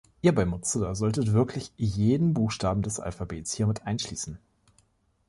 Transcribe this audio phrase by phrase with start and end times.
[0.23, 4.39] Ihr bei Mozilla solltet wirklich jeden Buchstaben des Alphabets hier mit einschließen.